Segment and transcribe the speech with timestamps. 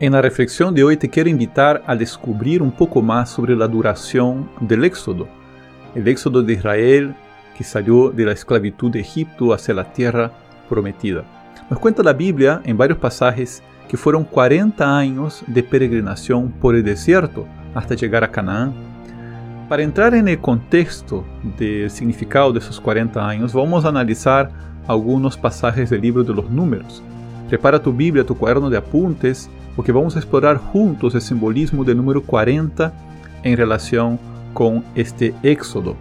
[0.00, 3.68] En la reflexión de hoy te quiero invitar a descubrir un poco más sobre la
[3.68, 5.28] duración del éxodo,
[5.94, 7.14] el éxodo de Israel
[7.54, 10.32] que salió de la esclavitud de Egipto hacia la tierra
[10.70, 11.22] prometida.
[11.68, 16.82] Nos cuenta la Biblia en varios pasajes que fueron 40 años de peregrinación por el
[16.82, 18.72] desierto hasta llegar a Canaán.
[19.68, 21.26] Para entrar en el contexto
[21.58, 24.50] del significado de esos 40 años, vamos a analizar
[24.88, 27.02] algunos pasajes del libro de los números.
[27.50, 31.96] Prepara tu Biblia, tu cuaderno de apuntes, porque vamos a explorar juntos el simbolismo del
[31.96, 32.92] número 40
[33.42, 34.20] en relación
[34.54, 35.96] con este éxodo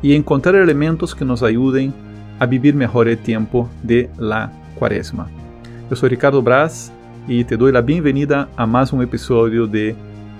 [0.00, 1.92] y encontrar elementos que nos ayuden
[2.38, 5.28] a vivir mejor el tiempo de la cuaresma.
[5.90, 6.90] Yo soy Ricardo Braz
[7.28, 9.94] y te doy la bienvenida a más un episodio de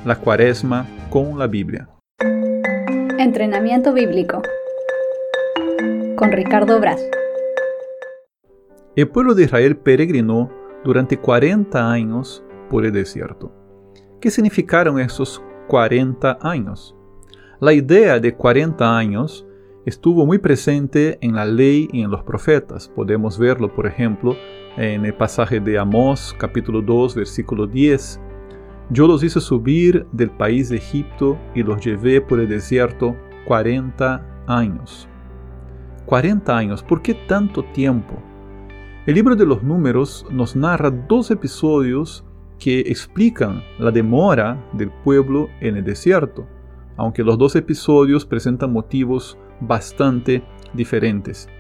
[0.07, 1.89] La cuaresma con la Biblia.
[3.19, 4.41] Entrenamiento bíblico
[6.17, 7.03] con Ricardo Braz.
[8.97, 10.53] El pueblo de Israel peregrinó
[10.85, 13.53] durante 40 años por el desierto.
[14.21, 16.95] ¿Qué significaron esos 40 años?
[17.61, 19.45] La idea de 40 años
[19.85, 22.89] estuvo muy presente en la ley y en los profetas.
[22.89, 24.37] Podemos verlo, por ejemplo,
[24.77, 28.21] en el pasaje de Amós, capítulo 2, versículo 10.
[28.91, 33.17] Yo los hice subir del país de Egipto y los llevé por el desierto
[33.49, 35.09] 40 años.
[36.07, 38.23] 40 años, ¿por qué tanto tiempo?
[39.07, 42.25] El libro de los números nos narra dos episodios
[42.59, 46.47] que explican la demora del pueblo en el desierto,
[46.97, 51.51] aunque los dos episodios presentan motivos bastante diferentes.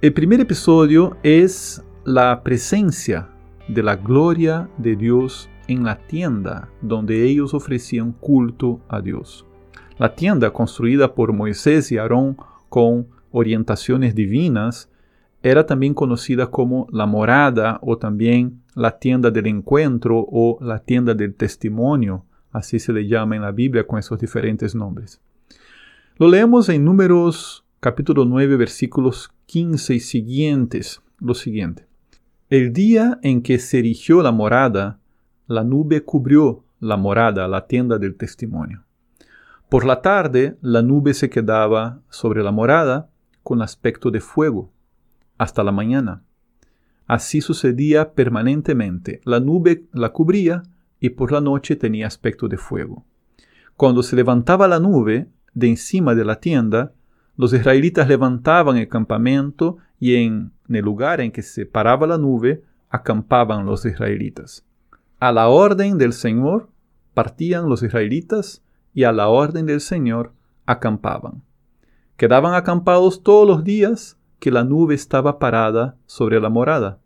[0.00, 3.30] El primer episodio es la presencia
[3.68, 9.46] de la gloria de Dios en la tienda donde ellos ofrecían culto a Dios.
[9.98, 12.36] La tienda construida por Moisés y Aarón
[12.68, 14.90] con orientaciones divinas
[15.44, 21.12] era también conocida como la morada o también la tienda del encuentro o la tienda
[21.12, 25.20] del testimonio, así se le llama en la Biblia con esos diferentes nombres.
[26.16, 31.86] Lo leemos en Números capítulo 9 versículos 15 y siguientes, lo siguiente.
[32.48, 34.98] El día en que se erigió la morada,
[35.46, 38.84] la nube cubrió la morada, la tienda del testimonio.
[39.68, 43.10] Por la tarde, la nube se quedaba sobre la morada
[43.42, 44.70] con aspecto de fuego
[45.44, 46.22] hasta la mañana.
[47.06, 49.20] Así sucedía permanentemente.
[49.24, 50.62] La nube la cubría
[51.00, 53.04] y por la noche tenía aspecto de fuego.
[53.76, 56.92] Cuando se levantaba la nube de encima de la tienda,
[57.36, 62.62] los israelitas levantaban el campamento y en el lugar en que se paraba la nube
[62.88, 64.64] acampaban los israelitas.
[65.18, 66.68] A la orden del Señor
[67.12, 68.62] partían los israelitas
[68.94, 70.32] y a la orden del Señor
[70.66, 71.42] acampaban.
[72.16, 76.98] Quedaban acampados todos los días que la nube estaba parada sobre la morada.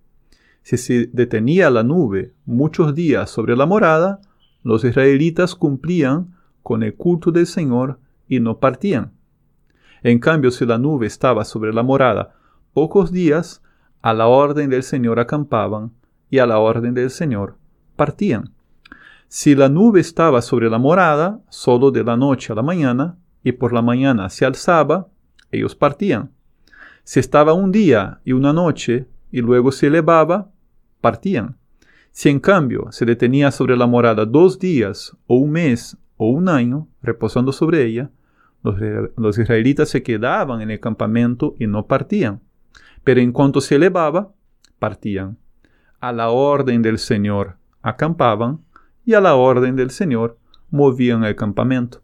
[0.62, 4.20] Si se detenía la nube muchos días sobre la morada,
[4.62, 9.12] los israelitas cumplían con el culto del Señor y no partían.
[10.02, 12.34] En cambio, si la nube estaba sobre la morada
[12.72, 13.62] pocos días,
[14.02, 15.92] a la orden del Señor acampaban
[16.30, 17.56] y a la orden del Señor
[17.96, 18.52] partían.
[19.28, 23.52] Si la nube estaba sobre la morada solo de la noche a la mañana y
[23.52, 25.08] por la mañana se alzaba,
[25.50, 26.30] ellos partían.
[27.08, 30.50] Si estaba un día y una noche y luego se elevaba,
[31.00, 31.56] partían.
[32.10, 36.50] Si en cambio se detenía sobre la morada dos días o un mes o un
[36.50, 38.10] año, reposando sobre ella,
[38.62, 42.42] los, israelitas se quedaban en el campamento y no partían.
[43.04, 44.34] Pero en cuanto se elevaba,
[44.78, 45.38] partían.
[46.00, 48.60] A la orden del Señor acampaban
[49.06, 50.36] y a la orden del Señor
[50.68, 52.02] movían el campamento.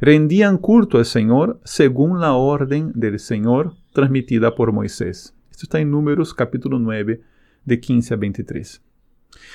[0.00, 5.34] Rendían culto al Señor según la orden del Señor transmitida por Moisés.
[5.50, 7.20] Esto está en Números capítulo 9,
[7.64, 8.82] de 15 a 23.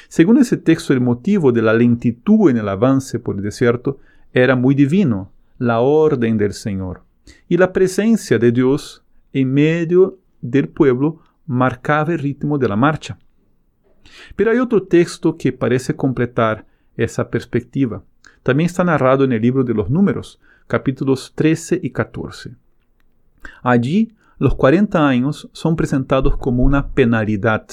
[0.07, 3.51] Según ese texto, el motivo de la lentitud en el avance por el
[4.33, 7.03] era muy divino, la orden del Señor.
[7.47, 13.17] Y la presencia de Dios en medio del pueblo marcaba el ritmo de la marcha.
[14.35, 16.65] Pero hay otro texto que parece completar
[16.95, 18.03] esa perspectiva.
[18.43, 22.55] También está narrado en el libro de los números, capítulos 13 y 14.
[23.61, 27.65] Allí los 40 años son presentados como una penalidad,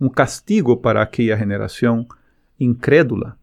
[0.00, 2.08] un castigo para aquella generación
[2.58, 3.36] incrédula.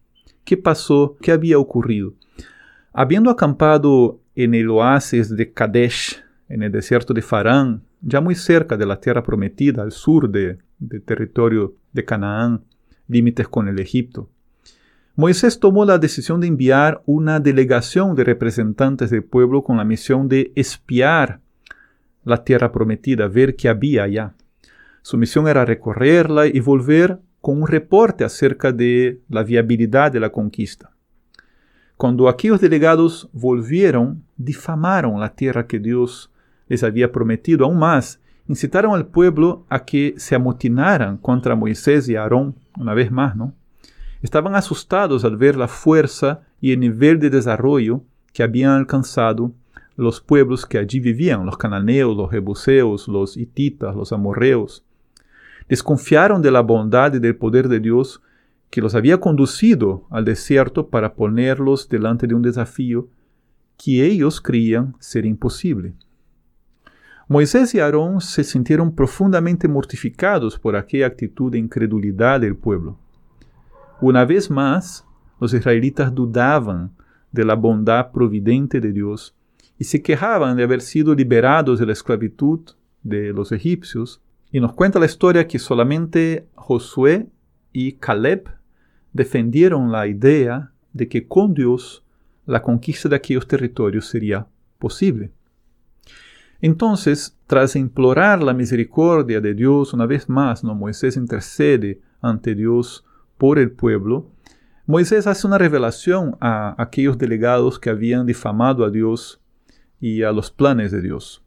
[0.44, 1.16] ¿Qué pasó?
[1.22, 2.16] ¿Qué había ocurrido?
[2.92, 8.75] Habiendo acampado en el oasis de Kadesh, en el desierto de Farán, ya muy cerca
[8.75, 10.60] de la tierra prometida, al sur del
[11.06, 12.66] territorio de Canaán,
[13.07, 14.30] límites con el Egipto,
[15.16, 20.27] Moisés tomó la decisión de enviar una delegación de representantes del pueblo con la misión
[20.27, 21.39] de espiar
[22.25, 24.33] la tierra prometida, ver qué había allá.
[25.01, 30.31] Su misión era recorrerla y volver con un reporte acerca de la viabilidad de la
[30.31, 30.92] conquista.
[31.95, 36.31] Cuando aquellos delegados volvieron, difamaron la tierra que Dios
[36.68, 42.16] les había prometido aún más, incitaron al pueblo a que se amotinaran contra Moisés y
[42.16, 43.54] Aarón, una vez más, ¿no?
[44.22, 48.01] Estaban asustados al ver la fuerza y el nivel de desarrollo
[48.33, 49.54] que habían alcanzado
[49.96, 54.84] los pueblos que allí vivían, los cananeos, los jebuseos, los hititas, los amorreos.
[55.70, 58.22] Desconfiaron de la bondad y del poder de Dios
[58.70, 63.08] que los había conducido al desierto para ponerlos delante de un desafío
[63.78, 65.94] que ellos creían ser imposible.
[67.28, 73.00] Moisés y Aarón se sintieron profundamente mortificados por aquella actitud de incredulidad del pueblo.
[74.00, 75.06] Una vez más,
[75.40, 76.92] los israelitas dudaban
[77.32, 79.35] de la bondad providente de Dios
[79.77, 82.62] y se quejaban de haber sido liberados de la esclavitud
[83.04, 84.22] de los egipcios.
[84.51, 87.27] Y nos cuenta la historia que solamente Josué
[87.74, 88.50] y Caleb
[89.12, 92.04] defendieron la idea de que con Dios
[92.45, 94.48] la conquista de aquellos territorios sería
[94.80, 95.31] posible.
[96.62, 100.74] Entonces, tras implorar la misericordia de Dios una vez más, ¿no?
[100.74, 103.06] Moisés intercede ante Dios
[103.38, 104.31] por el pueblo,
[104.88, 109.42] Moisés hace una revelación a aquellos delegados que habían difamado a Dios
[110.00, 111.42] y a los planes de Dios.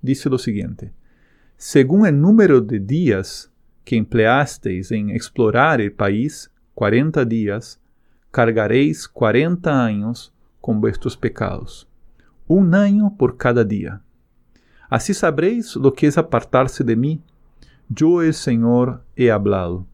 [0.00, 0.92] Dice lo siguiente,
[1.56, 3.50] según el número de días
[3.84, 7.80] que empleasteis en explorar el país, cuarenta días,
[8.30, 11.88] cargaréis cuarenta años con vuestros pecados,
[12.46, 14.02] un año por cada día.
[14.88, 17.22] Así sabréis lo que es apartarse de mí.
[17.88, 19.86] Yo el Señor he hablado.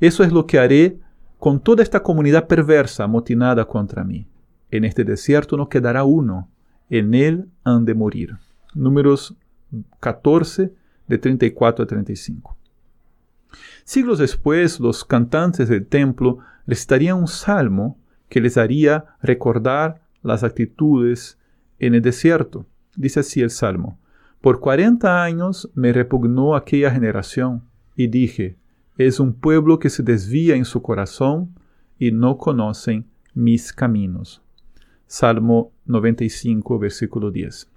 [0.00, 0.98] Eso es lo que haré
[1.38, 4.26] con toda esta comunidad perversa amotinada contra mí.
[4.70, 6.48] En este desierto no quedará uno,
[6.90, 8.36] en él han de morir.
[8.74, 9.34] Números
[10.00, 10.72] 14,
[11.06, 12.56] de 34 a 35.
[13.84, 17.98] Siglos después, los cantantes del templo recitarían un salmo
[18.28, 21.38] que les haría recordar las actitudes
[21.80, 22.66] en el desierto.
[22.94, 23.98] Dice así el salmo.
[24.40, 27.64] Por cuarenta años me repugnó aquella generación
[27.96, 28.56] y dije,
[28.96, 31.54] es un pueblo que se desvía en su corazón
[31.98, 34.42] y no conocen mis caminos.
[35.10, 37.68] Salmo 95, versículo 10.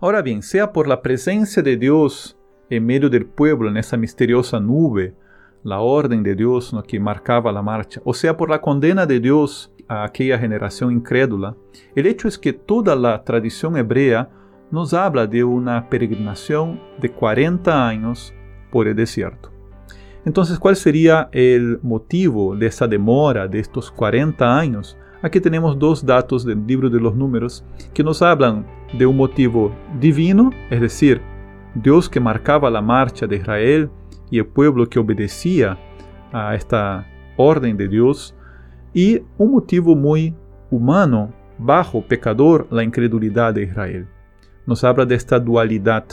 [0.00, 2.36] Ahora bien, sea por la presencia de Dios
[2.68, 5.14] en medio del pueblo, en esa misteriosa nube,
[5.62, 9.72] la orden de Dios que marcaba la marcha, o sea por la condena de Dios
[9.88, 11.56] a aquella generación incrédula,
[11.94, 14.28] el hecho es que toda la tradición hebrea
[14.70, 18.34] nos habla de una peregrinación de 40 años
[18.70, 19.50] por el desierto.
[20.26, 24.98] Entonces, ¿cuál sería el motivo de esa demora de estos 40 años?
[25.24, 29.74] Aquí tenemos dos datos del libro de los números que nos hablan de un motivo
[29.98, 31.22] divino, es decir,
[31.74, 33.90] Dios que marcaba la marcha de Israel
[34.30, 35.78] y el pueblo que obedecía
[36.30, 37.06] a esta
[37.38, 38.34] orden de Dios,
[38.92, 40.34] y un motivo muy
[40.70, 44.06] humano, bajo, pecador, la incredulidad de Israel.
[44.66, 46.04] Nos habla de esta dualidad.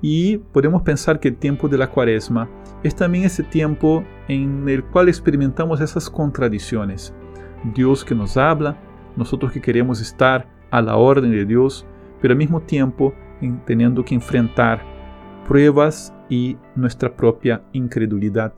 [0.00, 2.48] Y podemos pensar que el tiempo de la cuaresma
[2.84, 7.12] es también ese tiempo en el cual experimentamos esas contradicciones
[7.72, 8.76] Dios que nos habla,
[9.16, 11.86] nosotros que queremos estar a la orden de Dios,
[12.20, 13.14] pero al mismo tiempo
[13.66, 14.82] teniendo que enfrentar
[15.46, 18.54] pruebas y nuestra propia incredulidad.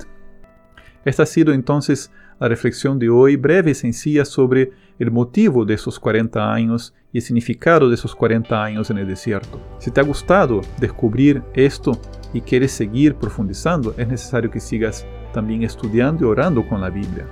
[1.05, 5.75] Esta ha sido entonces la reflexión de hoy, breve y sencilla, sobre el motivo de
[5.75, 9.61] esos 40 años y el significado de esos 40 años en el desierto.
[9.79, 12.01] Si te ha gustado descubrir esto
[12.33, 17.27] y quieres seguir profundizando, es necesario que sigas también estudiando y orando con la Biblia.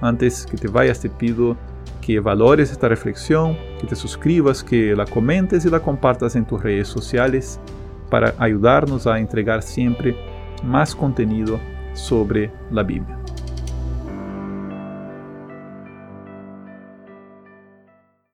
[0.00, 1.56] Antes que te vayas te pido
[2.00, 6.62] que valores esta reflexión, que te suscribas, que la comentes y la compartas en tus
[6.62, 7.60] redes sociales
[8.10, 10.16] para ayudarnos a entregar siempre
[10.64, 11.60] más contenido
[11.94, 13.18] sobre la Biblia.